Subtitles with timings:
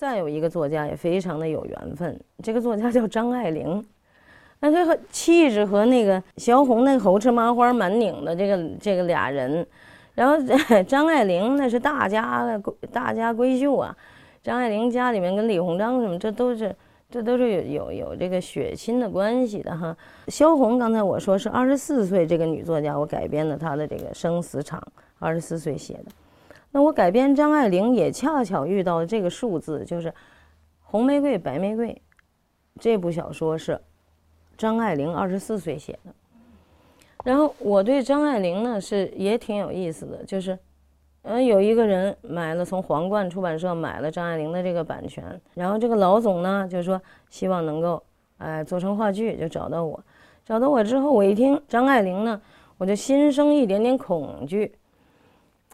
[0.00, 3.84] 再有一个作家也非常的有缘分，这个作家叫张爱玲，
[4.60, 9.66] 那这个气质和那个萧红那猴吃麻花满拧的这个这个俩人，
[10.14, 10.36] 然后
[10.88, 12.58] 张爱玲那是大家的
[12.90, 13.94] 大家闺秀啊，
[14.42, 16.74] 张爱玲家里面跟李鸿章什么这都是
[17.10, 19.94] 这都是有有有这个血亲的关系的哈。
[20.28, 24.82] 萧红刚才我说是二十四岁这个女作家，我改编的她的这个生死场，
[25.18, 26.04] 二十四岁写的。
[26.72, 30.12] 那我改编张爱玲也恰巧遇到这个数字，就是
[30.82, 32.00] 红玫瑰白玫瑰
[32.78, 33.80] 这部小说是
[34.56, 36.14] 张爱玲二十四岁写的。
[37.24, 40.58] 然后我对张爱玲呢是也挺有意思的，就是
[41.22, 48.02] 嗯有一个人买了从皇冠出版社买了张爱玲的这个版权，然后这个老总呢就说希望能够
[48.38, 50.02] 哎做成话剧，就找到我，
[50.46, 52.40] 找到我之后我一听张爱玲呢，
[52.78, 54.72] 我就心生一点点恐惧。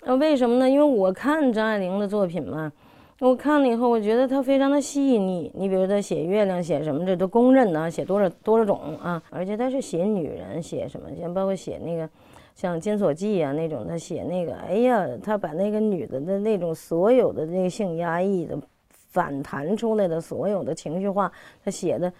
[0.03, 0.69] 那为什么呢？
[0.69, 2.71] 因为我看张爱玲的作品嘛，
[3.19, 5.51] 我看了以后，我觉得她非常的细腻。
[5.55, 9.21] 你比如她写月亮，写什么，这都公认的，写多少多少种啊。
[9.31, 12.09] 而且她是写女人，写什么，像包括写那个
[12.55, 18.57] 像《金锁记》啊那种，她写那个，哎呀，她把那个女的的那种所有的那个性压抑的
[18.89, 21.33] 反弹出来的所有的情绪化，
[21.65, 22.13] 她写的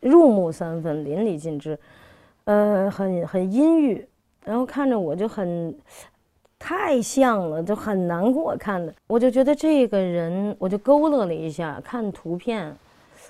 [0.00, 1.76] 入木三分，淋漓尽致，
[2.44, 4.06] 呃，很很阴郁，
[4.44, 5.74] 然后看着我就很。
[6.58, 8.92] 太像了，就很难过看的。
[9.06, 12.76] 我就觉得这个人，我就勾勒了一下，看图片，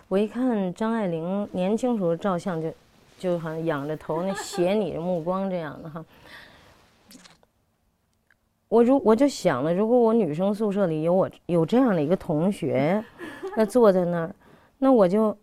[0.08, 2.72] 我一看张爱玲年轻时候照相，就
[3.18, 6.04] 就好像仰着头那斜睨着目光这样的哈。
[8.68, 13.04] 我如我就想了，如果我女生宿舍里有我有这样的一个同学，
[13.56, 14.34] 那坐在那儿，
[14.78, 15.36] 那我就。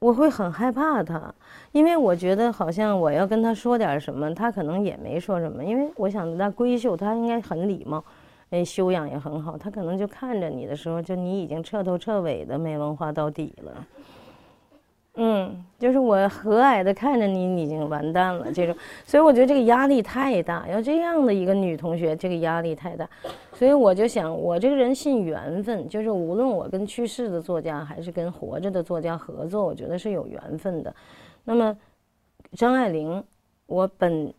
[0.00, 1.34] 我会很害怕她，
[1.78, 5.64] 因为我觉得好像我要跟他说点什么，他可能也没说什么。
[5.64, 8.02] 因为我想那闺秀，她应该很礼貌，
[8.50, 9.56] 哎，修养也很好。
[9.56, 13.86] 他可能就看着你的时候，就你已经彻头彻尾的没文化到底了。
[15.20, 18.74] 嗯，就是我和蔼的看着你，你已经完蛋了这种，
[19.04, 20.66] 所以我觉得这个压力太大。
[20.68, 23.08] 要这样的一个女同学，这个压力太大，
[23.52, 30.92] 所以我就想，我这个人信缘分，就是无论我跟去世的作家，还是跟活着的作家合作，我觉得是有缘分的。
[31.48, 31.74] 那么
[32.52, 33.24] 张爱玲，
[33.64, 34.34] 我本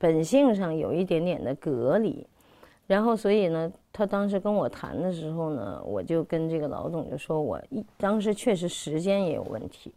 [0.00, 2.26] 本性上有一点点的隔离，
[2.88, 9.94] 然后所以呢，他当时跟我谈的时候呢，我就跟这个老总就说我一当时确实时间也有问题。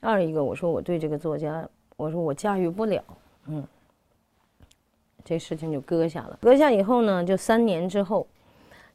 [0.00, 3.02] 二一个，我说我对这个作家，我说我驾驭不了，
[3.46, 3.66] 嗯，
[5.24, 6.38] 这事情就搁下了。
[6.40, 8.28] 搁下以后呢，就三年之后，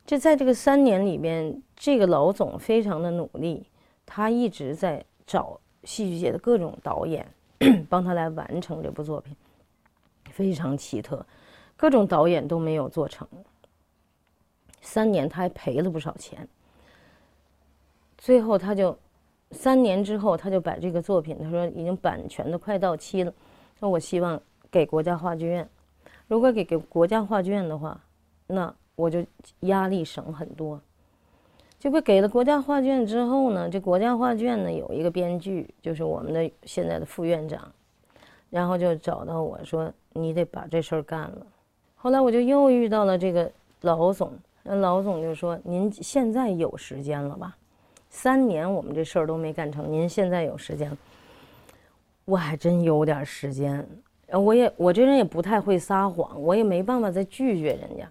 [0.05, 3.67] 就在这个三年里边，这个老总非常的努力，
[4.05, 7.25] 他一直在找戏剧界的各种导演，
[7.88, 9.34] 帮他来完成这部作品，
[10.31, 11.25] 非常奇特，
[11.78, 13.25] 各种导演都没有做成。
[14.81, 16.46] 三年他还赔了不少钱，
[18.18, 18.97] 最后他就。
[19.51, 23.31] 三年之后，他就把这个作品，他说已经版权都快到期了，
[23.79, 24.41] 那我希望
[24.72, 25.69] 给国家话剧院。
[26.28, 27.97] 如果给给国家话剧院的话，
[28.47, 29.23] 那我就
[29.62, 30.81] 压力省很多。
[31.85, 37.62] 结果给了国家画卷之后呢，这国家画卷呢有一个编剧，就是我们的现在的副院长，
[38.50, 41.46] 然后就找到我说：“你得把这事儿干了。”
[41.94, 43.51] 后来我就又遇到了这个
[43.81, 47.56] 老总，那老总就说：“您现在有时间了吧？”
[48.09, 50.91] 三年我们这事儿都没干成，您现在有时间？
[52.25, 53.88] 我还真有点时间，
[54.31, 58.09] 我也我这人也不太会撒谎，我也没办法再拒绝人家。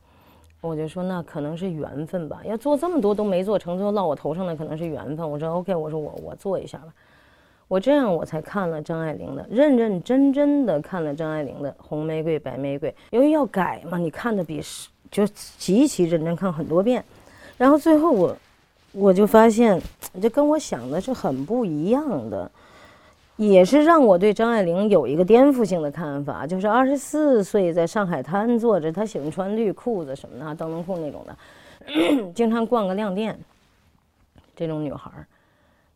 [0.69, 5.31] 我就说那可能是缘分吧，要做这么多都没做成，最后落我头上的可能是缘分。
[5.31, 6.89] 我说 OK，我说我我做一下吧。
[7.69, 14.63] 我这样我才看了张爱玲的，认认真真的看了张爱玲的《红玫瑰白玫瑰》，由于要改嘛，你看的比
[15.11, 15.27] 就
[15.59, 17.05] 极其认真看很多遍，
[17.57, 18.37] 然后最后我。
[18.97, 19.83] 我就发现，
[20.23, 22.49] 这跟我想的是很不一样的，
[23.37, 26.47] 也是让我对张爱玲有一个颠覆性的看法。
[26.47, 31.37] 就是二十四岁在上海滩坐着，她喜欢穿绿裤子什么的，灯笼裤那种的，
[32.35, 33.39] 经常逛个亮店。
[34.55, 35.11] 这种女孩，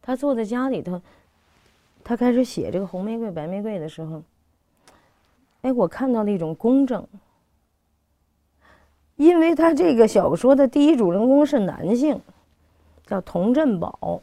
[0.03, 1.01] 她坐在家里头，
[2.03, 4.23] 她开始写这个红玫瑰白玫瑰的时候，
[5.63, 7.07] 哎，我看到了一种公正，
[9.17, 12.21] 因为她这个小说的第一主人公是男性。
[13.07, 14.21] 叫童振宝，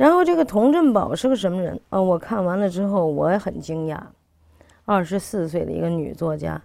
[0.00, 2.00] 然后这个童振宝是个什么人啊？
[2.00, 4.00] 我看完了之后，我也很惊讶。
[4.86, 6.58] 二十四岁的一个女作家，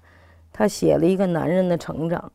[0.54, 2.32] 她写了一个男人的成长，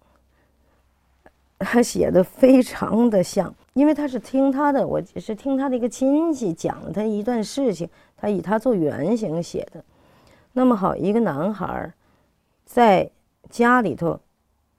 [1.58, 9.82] 她写的非常的像，因为她是听他的，我是听他的一个亲戚讲了他一段事情，他以他做原型写的。
[10.52, 11.90] 那么好，一个男孩
[12.66, 13.10] 在
[13.48, 14.20] 家里头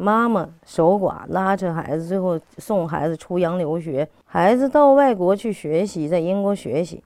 [0.02, 7.04] 妈妈守寡，拉扯孩子，最后送孩子出洋留学，孩子到外国去学习，在英国学习。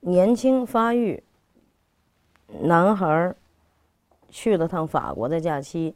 [0.00, 1.22] 年轻发育，
[2.60, 3.34] 男孩
[4.28, 5.94] 去了趟法国的假期，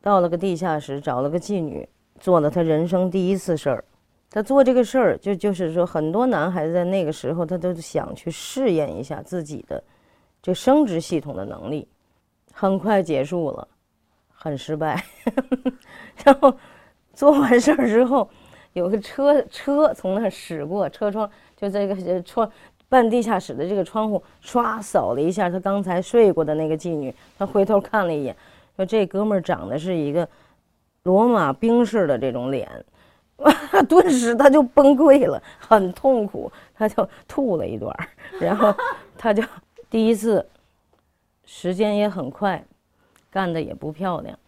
[0.00, 1.86] 到了个地下室，找了个妓女，
[2.18, 3.84] 做了他人生第一次事儿。
[4.30, 9.82] 他做这个事儿，就就是说，很多男孩子在那个时候，他都想去试验一下自己的
[10.40, 11.86] 这生殖系统的能力。
[12.52, 13.68] 很快结束了，
[14.40, 15.02] 很失败。
[16.24, 16.54] 然后
[17.12, 18.28] 做完事儿之后，
[18.72, 22.50] 有个车车从那驶过，车窗就这个窗。
[22.90, 27.14] 半地下室的这个窗户，唰扫了一下他刚才睡过的那个妓女。
[27.38, 28.34] 他回头看了一眼，
[28.76, 30.26] 说：“这哥们儿长得是一个
[31.02, 32.66] 罗马兵士的这种脸。”
[33.86, 37.94] 顿时他就崩溃了，很痛苦，他就吐了一段
[38.40, 38.74] 然后
[39.18, 39.42] 他就
[39.90, 40.44] 第一次，
[41.44, 42.64] 时间也很快，
[43.30, 44.38] 干的也不漂亮，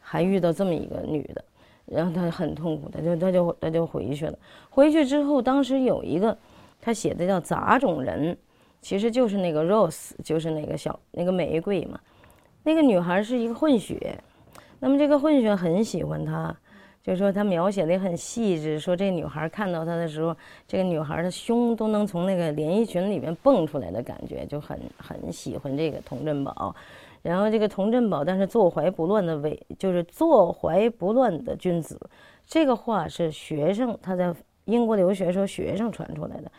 [0.00, 1.44] 还遇到这么一个女的，
[1.86, 4.38] 然后他很痛苦，他就他就他就回去了。
[4.68, 6.36] 回去之后，当时有一个。
[6.82, 8.34] 他写的叫杂种人，
[8.80, 12.00] 其实就是那个 rose，就是那个小那个玫瑰嘛。
[12.62, 14.18] 那个女孩是一个混血，
[14.78, 16.56] 那么这个混血很喜欢他，
[17.02, 20.36] 就说他描写的很细致，说这女孩看到他的时候，
[20.66, 26.74] 这个女孩的胸都能从那个连衣裙里面蹦出来的感觉，就很很喜欢这个童振宝。
[27.22, 32.00] 然后这个童振宝，但是坐怀不乱的为就是坐怀不乱的君子，
[32.46, 36.50] 这个话是学生他在英国留学时候学生传出来的。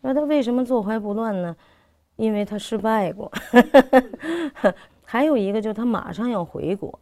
[0.00, 1.54] 那他为什么坐怀不乱呢？
[2.16, 3.30] 因为他失败过。
[5.04, 6.98] 还有一个就是他马上要回国，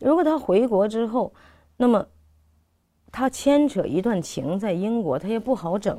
[0.00, 1.32] 如果他回国之后，
[1.78, 2.06] 那么
[3.10, 5.98] 他牵扯一段情在英国，他也不好整。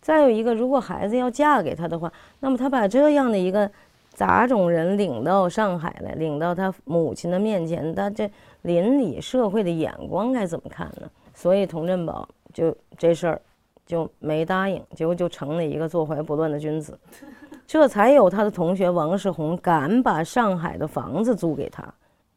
[0.00, 3.70] 再有一个，如果孩子要嫁给他的话，那么他把这样的一个
[4.12, 8.30] 杂种人领到上海来，领到他母亲的面前，他这
[8.62, 11.10] 邻里社会的眼光该怎么看呢？
[11.34, 13.40] 所以童振宝就这事儿。
[13.86, 16.96] 就没答应，结果就成了一个坐怀不乱的君子，
[17.66, 21.82] 这才有他的同学王世宏敢把上海的房子租给他。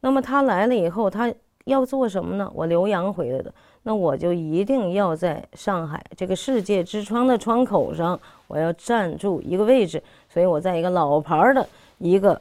[0.00, 1.32] 那么他来了以后，他
[1.66, 2.50] 要做什么呢？
[2.52, 3.54] 我留洋回来的，
[3.84, 10.02] 那我就一定要在上海这个世界之窗的窗口上，我要站住一个位置。
[10.28, 12.40] 所以我在一个老牌的一个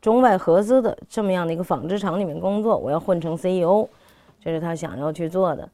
[0.00, 3.86] 中外合资的这么样的一个纺织厂里面工作，我要混成 CEO，
[4.40, 5.68] 这是他想要去做的。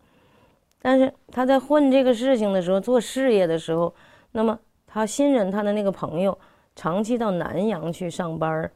[0.82, 3.92] 但是他在混这个事情的时候，做事业的时候，
[4.32, 6.36] 那么他信任他的那个朋友，
[6.74, 8.70] 长期到南阳去上班，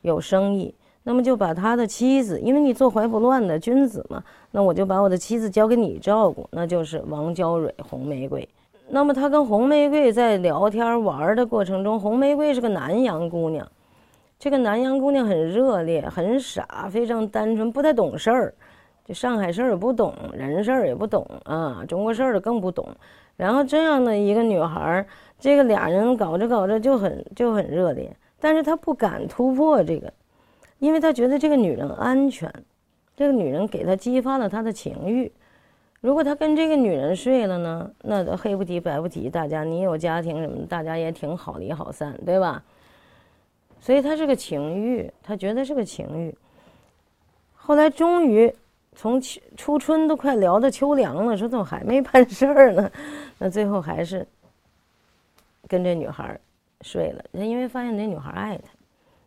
[0.00, 8.48] 有生意，那么就把他的妻子，因为你坐怀不乱的君子嘛，那我就把我的妻子交给你照顾，那就是王娇蕊红玫瑰。
[8.88, 13.66] 那么他跟红玫瑰在聊天玩的过程中，红玫瑰是个南洋姑娘，
[14.38, 18.54] 这个南洋姑娘很热烈，很傻，非常单纯，不太懂事儿。
[19.06, 22.86] 这上海事儿也不懂，人事儿也不懂啊，中国事儿的更不懂。
[23.36, 25.06] 然后这样的一个女孩，
[25.38, 30.12] 这个俩人搞着搞着就很就很热烈，但是他不敢突破这个，
[30.80, 32.52] 因为他觉得这个女人安全，
[33.16, 35.30] 这个女人给他激发了他的情欲。
[36.00, 42.60] 如果他跟这个女人睡了呢，那黑不提白不提，大家你有家庭什么，大家也挺好离好散，对吧？
[43.80, 46.34] 所以他是个情欲，他觉得是个情欲。
[47.54, 48.52] 后来终于。
[48.96, 52.90] 从秋初春都快聊到秋凉了，说怎么还没办事儿呢？
[53.38, 54.26] 那最后还是
[55.68, 56.38] 跟这女孩
[56.80, 57.24] 睡了。
[57.32, 58.64] 因为发现那女孩爱他，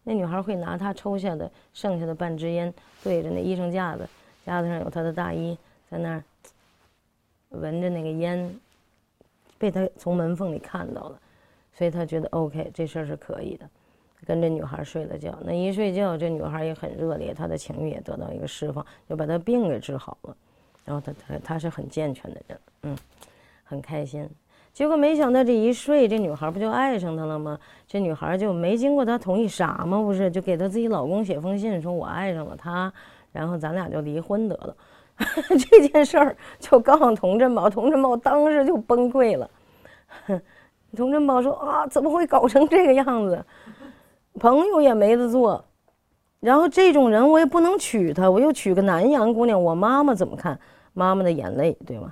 [0.04, 4.08] 那女孩会拿他抽下的剩下的半支烟对着那医生架子，
[4.46, 5.58] 架子上有他的大衣，
[5.90, 6.24] 在那儿
[7.50, 8.60] 闻着那个烟，
[9.58, 11.20] 被他从门缝里看到了，
[11.74, 13.70] 所以他觉得 OK，这事儿是可以的。
[14.26, 20.38] 跟这女孩睡了觉，那一睡觉，这女孩也很热烈，她的情欲也得到一个释放，就把她病给治好了。
[20.86, 22.98] 然后她她她是很健全的人，嗯，
[23.66, 24.30] 很开心。
[24.74, 27.60] 结果没想到这一睡，这女孩不就爱上他了吗？
[27.88, 30.02] 这女孩就没经过他同意，傻吗？
[30.02, 32.92] 不是，就给她自己老公写封信，说我爱上了他，
[33.32, 34.76] 然后咱俩就离婚得了。
[35.48, 39.48] 这件事儿就告诉童振宝，童振宝当时就崩溃了。
[40.98, 43.46] 童振宝说啊，怎么会搞成这个样子？
[44.40, 45.64] 朋友也没得做，
[46.40, 50.60] 然后这种人我也不能娶她，我又娶个南洋姑娘，我妈妈怎么看？
[50.94, 52.12] 妈妈的眼泪，对吗？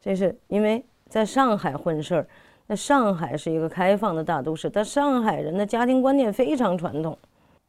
[0.00, 2.26] 这是因为在上海混事儿，
[2.68, 7.18] 那上海是一个开放的大都市，但上海人的家庭观念非常传统，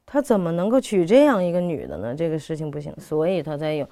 [0.06, 2.14] 他怎么能够娶这样一个女的呢？
[2.16, 3.86] 这个事情不行，所以他才有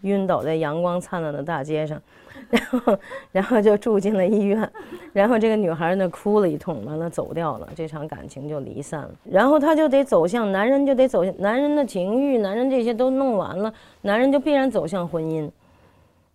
[0.00, 2.00] 晕倒在阳光灿烂的大街上，
[2.48, 2.98] 然后
[3.30, 4.68] 然后就住进了医院，
[5.12, 9.10] 然后这个女孩呢哭了一通，完了走掉了，这场感情就离散了。
[9.30, 13.70] 然后他就得走向男人，就得走向男人的情欲，男人这些都弄完了，
[14.00, 15.50] 男人就必然走向婚姻，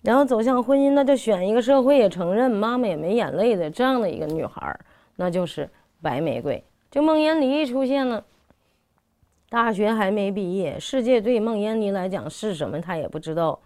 [0.01, 4.79] 然后走向婚姻，那就选一个社会也承认、妈妈也没眼泪的这样的一个女孩，
[5.15, 5.70] 那就是
[6.01, 6.63] 白玫瑰。
[6.89, 8.24] 就孟烟离出现了。
[9.50, 13.60] 大学还没毕业，世界对孟烟妮来讲是什么，她也不知道。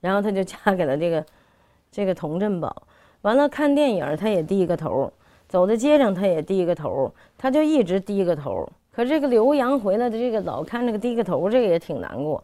[0.00, 1.24] 然后她就嫁给了这个
[1.90, 2.82] 这个童振宝。
[3.22, 5.10] 完了看电影，她也低个头；
[5.48, 7.12] 走在街上，她也低个头。
[7.36, 8.68] 她就一直低个头。
[8.92, 12.42] 可这个刘洋回来的这个老看这个低个头，这个也挺难过。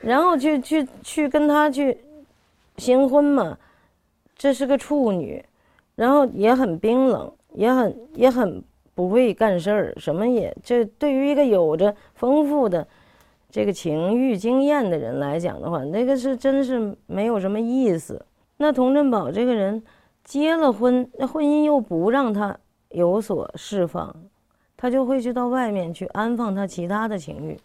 [0.00, 1.96] 然后去去去跟他去
[2.78, 3.58] 新婚嘛，
[4.34, 5.44] 这是个处女，
[5.94, 8.64] 然后也很冰冷，也很也很。
[8.94, 12.84] 不会干事儿，什么也这对于一个有着丰富的
[13.48, 18.20] 这个情欲经验的人来讲的话，那个是真是没有什么意思。
[18.56, 19.80] 那童振宝这个人
[20.24, 22.58] 结了婚，那婚姻又不让他
[22.88, 24.12] 有所释放，
[24.76, 27.56] 他就会去到外面去安放他其他的情欲。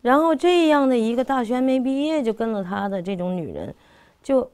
[0.00, 3.74] 然后这样的一个大学没毕业就跟了他的这种女人，
[4.22, 4.50] 就。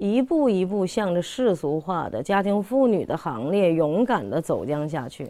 [0.00, 5.28] 一步一步向着世俗化的家庭妇女的行列勇敢地走将下去，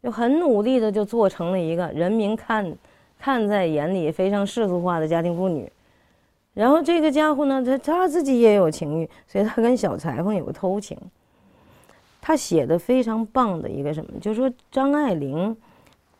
[0.00, 2.72] 就很努力的就做成了一个人民看
[3.18, 5.68] 看在眼里非常世俗化的家庭妇女。
[6.54, 10.96] 然后这个家伙呢，他他自己也有情欲，所以他跟小裁缝有个偷情。
[12.20, 15.56] 他写的非常棒的一个什么，就是说张爱玲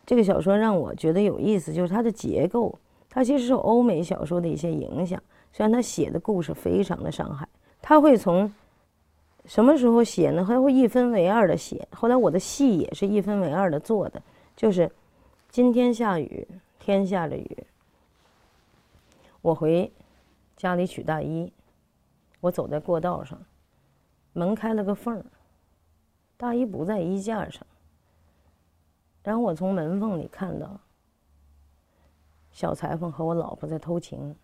[0.05, 2.77] 这个小说让我觉得有意思，就是它的结构，
[3.09, 5.17] 它其实是欧美小说的一些影响。
[5.51, 7.47] 虽然他写的故事非常的伤害，
[7.81, 8.51] 他会从
[9.45, 10.45] 什么时候写呢？
[10.47, 11.87] 他会一分为二的写。
[11.91, 14.21] 后来我的戏也是一分为二的做的，
[14.55, 14.89] 就是
[15.49, 17.63] 今天下雨，天下着雨，
[19.41, 19.91] 我回
[20.55, 21.51] 家里取大衣，
[22.41, 23.41] 我走在过道上，
[24.33, 25.25] 门开了个缝儿，
[26.37, 27.65] 大衣不在衣架上，
[29.23, 30.79] 然后我从门缝里看到
[32.51, 34.35] 小裁缝和我老婆在偷情。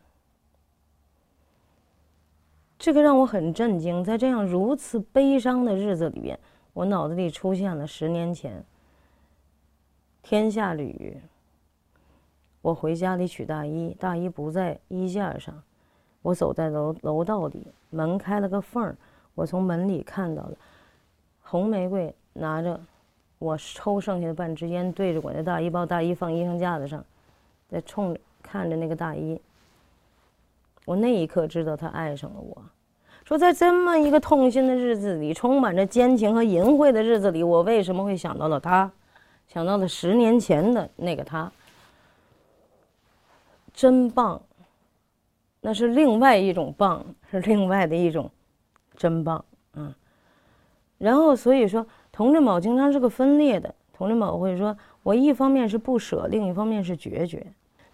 [2.86, 6.40] 这个让我很震惊，在这样如此悲伤的日子里边，
[6.72, 8.64] 我脑子里出现了十年前。
[10.22, 11.20] 天下着雨，
[12.62, 15.64] 我回家里取大衣，大衣不在衣架上，
[16.22, 18.96] 我走在楼楼道里，门开了个缝儿，
[19.34, 20.56] 我从门里看到了
[21.42, 22.80] 红玫瑰拿着
[23.40, 27.04] 我抽剩下的半支烟，对着我的大衣包，大衣放衣裳架子上，
[27.68, 29.42] 在冲着看着那个大衣。
[30.86, 32.64] 我那一刻知道他爱上了我，
[33.26, 38.92] 说在这么一个痛心的日子里，充满着奸情和淫秽的日子里，我为什么会想到了他，
[39.48, 41.52] 想到了十年前的那个他，
[43.74, 44.42] 真棒。
[45.62, 48.30] 那是另外一种棒，是另外的一种
[48.96, 49.92] 真棒，嗯。
[51.00, 57.44] 然后所以说，童振宝经常是个分裂的，童振宝会说，我一方面是不舍，另一方面是决绝。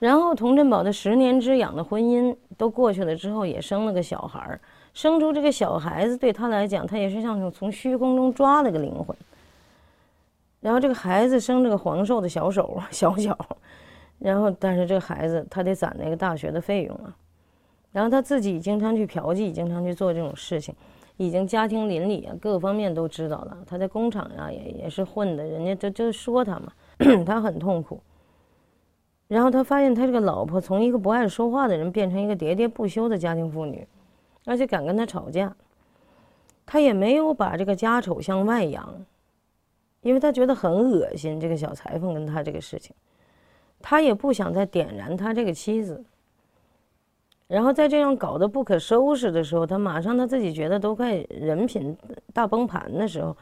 [0.01, 4.60] 然后童振宝的十年之痒的婚姻都过去了之后，也生了个小孩儿。
[4.96, 9.15] 生出这个小孩子对他来讲，他也是像从虚空中抓了个灵魂。
[10.60, 13.38] 然后这个孩子生这个黄瘦的小手小脚，
[14.17, 17.15] 然后但是这个孩子他得攒那个大学的费用啊。
[17.91, 20.74] 然后他自己经常去嫖妓，经常去做这种事情，
[21.17, 23.55] 已经家庭邻里啊各方面都知道了。
[23.67, 26.74] 他在工厂呀也也是混的，人家就就说他嘛，
[27.24, 28.01] 他很痛苦。
[29.31, 33.88] 然后他发现，他这个老婆从一个不爱说话的人变成一个喋喋不休的家庭妇女，
[34.43, 35.55] 而且敢跟他吵架。
[36.65, 38.93] 他也没有把这个家丑向外扬，
[40.01, 42.93] 因为他觉得很恶心这个小裁缝跟他这个事情，
[43.79, 46.03] 他也不想再点燃他这个妻子。
[47.47, 51.97] 然后在这样搞得不可收拾的时候，他马上他自己觉得都快人品
[52.33, 53.38] 大崩盘的时候，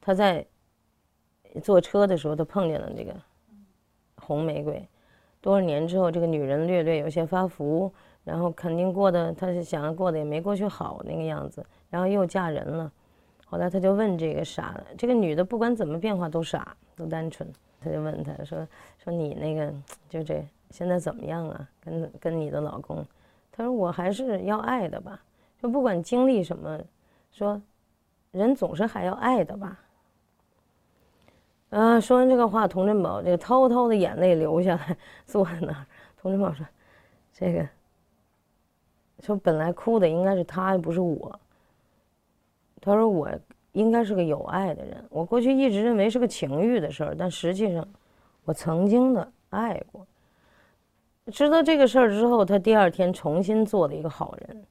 [0.00, 0.46] 他在
[1.62, 3.14] 坐车的时候，他碰见了这个
[4.16, 4.88] 红玫瑰。
[5.44, 7.92] 多少年之后，这个女人略略有些发福，
[8.24, 12.90] 然后肯定过得，她是想要过得也没过去好那个样子，然后又嫁人了。
[13.44, 17.46] 后来他就问这个傻，这个女的不管怎么变化都傻，都单纯。
[17.78, 18.66] 他就问他说
[19.04, 19.70] ：“说你那个
[20.08, 21.68] 就这现在怎么样啊？
[21.84, 23.04] 跟跟你的老公？”
[23.52, 25.20] 他说：“我还是要爱的吧，
[25.60, 26.80] 说不管经历什么，
[27.32, 27.60] 说
[28.30, 29.78] 人总是还要爱的吧。”
[31.74, 32.00] 啊！
[32.00, 35.84] 说完这个话，童振宝这个滔滔的眼泪流下来，坐在那儿。
[36.16, 36.64] 童振宝说
[37.34, 37.68] ：“这个，
[39.18, 41.40] 说本来哭的应该是他，不是我。”
[42.80, 43.28] 他说：“我
[43.72, 45.04] 应该是个有爱的人。
[45.10, 47.84] 我过去一直认为是个情欲的事儿，但实际上，
[48.44, 50.06] 我曾经的爱过。
[51.32, 54.64] 知道这个事儿之后，他第二天重新做了一个好人，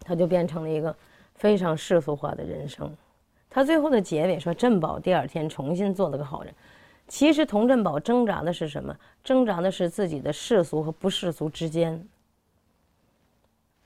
[0.00, 0.94] 他就变成了一个
[1.34, 2.94] 非常世俗化的人生。
[3.58, 6.54] 他最后的结尾说：“振宝第二天重新做了个好人。”
[7.08, 8.96] 其实童振宝挣扎的是什么？
[9.24, 12.06] 挣扎的是自己的世俗和不世俗之间。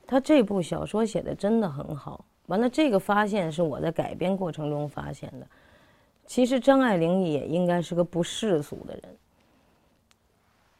[0.05, 2.23] 他这部小说写的真的很好。
[2.45, 5.47] 完了，这个发现是我在改编过程中发现的。
[6.27, 9.03] 其实张爱玲也应该是个不世俗的人，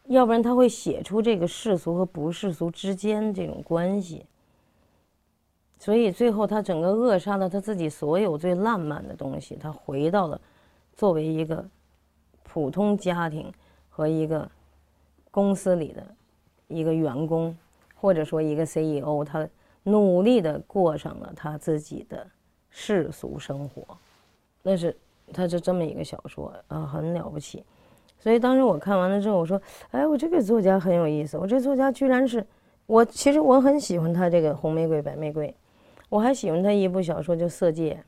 [0.04, 4.24] 要不然他会写出这个世俗和不世俗之间这种关系。
[5.84, 10.40] 所以最后他整个扼杀了他自己所有最浪漫的东西，他回到了
[10.96, 11.66] 作为一个
[12.42, 13.52] 普通家庭
[13.90, 14.50] 和一个
[15.30, 16.02] 公司里的
[16.70, 17.54] 一个员工，
[17.96, 19.46] 或者说一个 CEO，他
[19.84, 22.26] 努力的过上了他自己的
[22.70, 23.84] 世俗生活。
[24.62, 24.96] 那是
[25.34, 27.62] 他是这么一个小说啊，很了不起。
[28.18, 29.62] 所以当时我看完了之后，我说
[29.92, 31.38] ：“哎，我这个作家很有意思。
[31.38, 32.48] 我这作家居然是
[32.86, 35.54] 我，其实我很喜欢他这个红玫瑰白玫瑰。”
[36.14, 37.94] 我还喜欢他一部小说，叫《色戒》。《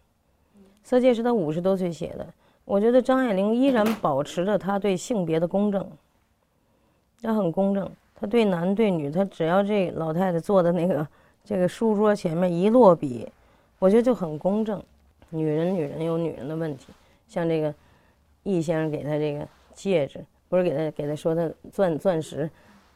[0.83, 2.27] 色戒》是他五十多岁写的。
[2.63, 5.83] 我觉得张爱玲依然保持着她对性别的公正，
[7.23, 7.89] 她很公正。
[8.13, 11.07] 她对男对女，她只要这老太太坐的那个
[11.43, 13.27] 这个书桌前面一落笔，
[13.79, 14.79] 我觉得就很公正。
[15.31, 16.93] 女人女人有女人的问题，
[17.27, 17.73] 像这个
[18.43, 22.47] 易先生给她这个戒指，不是给她给她说她钻钻石，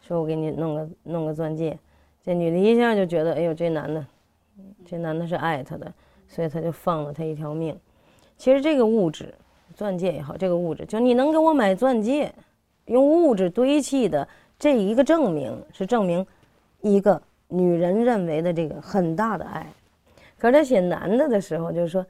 [0.04, 1.76] 说我给你弄个弄个钻戒，
[2.24, 4.06] 这女的一下就觉得，哎呦，这男的。
[4.86, 5.92] 这男的是爱她的，
[6.28, 7.78] 所以他就放了她一条命。
[8.38, 9.34] 其实这个物质，
[9.76, 12.34] 钻戒也好，这个物质，就你能给我买钻戒，
[12.86, 16.26] 用物质堆砌的这一个证明，是证明
[16.82, 19.68] 一个女人认为的这个很大的爱。
[20.38, 22.06] 可是他写男的的时候，就是说，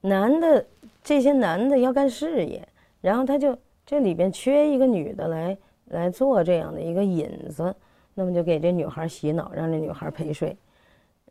[0.00, 0.64] 男的
[1.04, 2.66] 这些男的要干事业，
[3.02, 7.74] 然后他就这里边缺一个女的来来做这样的一个引子，
[8.14, 10.56] 那么就给这女孩洗脑，让这女孩陪睡。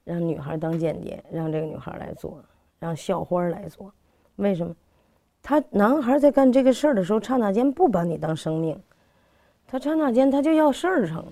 [0.05, 2.41] 让女孩当间谍，让这个女孩来做，
[2.79, 3.91] 让校花来做，
[4.37, 4.73] 为什么？
[5.41, 8.79] 他男孩在干这个事儿的时候，刹那间不把你当生命，
[9.67, 11.25] 他刹那间他就要事儿成，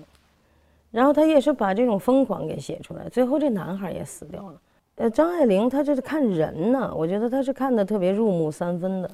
[0.90, 4.60] 然后他也是把这种疯狂给写出来，最后这男孩也死掉了。
[4.96, 9.10] 呃，张爱玲她这是看人呢，我觉得她是看的特别入木三分的。